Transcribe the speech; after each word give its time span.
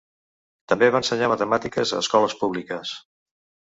També 0.73 0.89
va 0.95 1.03
ensenyar 1.03 1.31
matemàtiques 1.35 1.95
a 1.95 2.03
escoles 2.09 2.39
públiques. 2.43 2.99